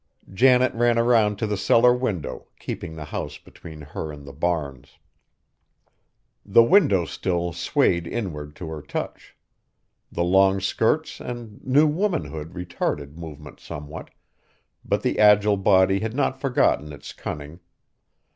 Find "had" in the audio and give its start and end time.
15.99-16.15